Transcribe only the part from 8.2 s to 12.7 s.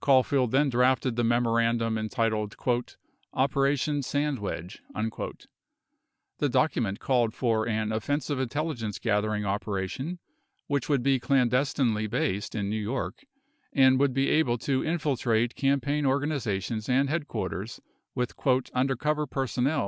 intelligence gathering opera tion which would be clandestinely based in